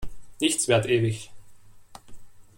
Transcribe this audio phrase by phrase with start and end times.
[0.39, 1.29] Nichts währt ewig.